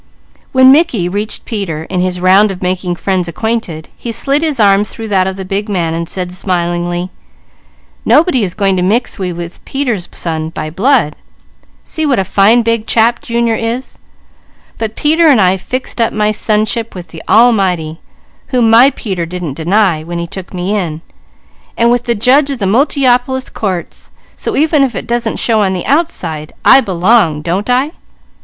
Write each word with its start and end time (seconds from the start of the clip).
When 0.51 0.71
Mickey 0.71 1.07
reached 1.07 1.45
Peter 1.45 1.83
in 1.83 2.01
his 2.01 2.19
round 2.19 2.49
of 2.49 2.63
making 2.63 2.95
friends 2.95 3.27
acquainted, 3.27 3.89
he 3.95 4.11
slid 4.11 4.41
his 4.41 4.59
arm 4.59 4.83
through 4.83 5.09
that 5.09 5.27
of 5.27 5.35
the 5.35 5.45
big 5.45 5.69
man 5.69 5.93
and 5.93 6.09
said 6.09 6.31
smilingly: 6.33 7.11
"Nobody 8.03 8.41
is 8.41 8.55
going 8.55 8.75
to 8.77 8.81
mix 8.81 9.19
me 9.19 9.31
with 9.31 9.63
Peter's 9.63 10.09
son 10.11 10.49
by 10.49 10.71
blood 10.71 11.15
see 11.83 12.03
what 12.07 12.17
a 12.17 12.23
fine 12.23 12.63
chap 12.87 13.21
Junior 13.21 13.53
is; 13.53 13.99
but 14.79 14.95
Peter 14.95 15.27
and 15.27 15.39
I 15.39 15.57
fixed 15.57 16.01
up 16.01 16.11
my 16.13 16.31
sonship 16.31 16.95
with 16.95 17.09
the 17.09 17.21
Almighty, 17.29 17.99
whom 18.47 18.71
my 18.71 18.89
Peter 18.89 19.27
didn't 19.27 19.53
deny, 19.53 20.01
when 20.03 20.17
he 20.17 20.25
took 20.25 20.51
me 20.51 20.75
in, 20.75 21.01
and 21.77 21.91
with 21.91 22.05
the 22.05 22.15
judge 22.15 22.49
of 22.49 22.57
the 22.57 22.65
Multiopolis 22.65 23.51
courts; 23.53 24.09
so 24.35 24.55
even 24.55 24.81
if 24.83 24.95
it 24.95 25.05
doesn't 25.05 25.37
show 25.37 25.61
on 25.61 25.73
the 25.73 25.85
outside, 25.85 26.53
I 26.65 26.81
belong, 26.81 27.43
don't 27.43 27.69
I?" 27.69 27.91